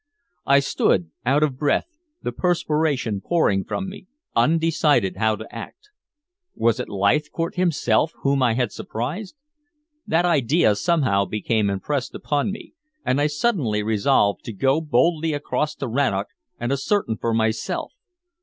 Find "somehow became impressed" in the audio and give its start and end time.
10.75-12.15